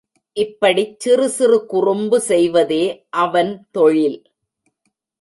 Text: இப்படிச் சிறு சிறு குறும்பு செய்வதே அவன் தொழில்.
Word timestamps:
இப்படிச் 0.37 0.99
சிறு 0.99 1.29
சிறு 1.29 1.65
குறும்பு 1.65 2.19
செய்வதே 2.21 2.83
அவன் 3.09 3.67
தொழில். 3.71 4.19